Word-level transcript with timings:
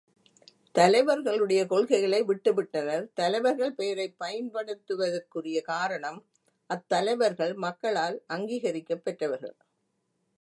தலைவர்களுடைய 0.77 1.65
கொள்கைகளை 1.65 2.23
விட்டு 2.23 2.53
விட்டனர். 2.53 3.13
தலைவர்கள் 3.13 3.73
பெயரைப் 3.73 4.15
பயன்படுத்துவதற்குரிய 4.19 5.61
காரணம் 5.61 6.19
அத்தலைவர்கள் 6.69 7.55
மக்களால் 7.55 8.23
அங்கீகரிக்கப் 8.33 9.03
பெற்றவர்கள். 9.03 9.55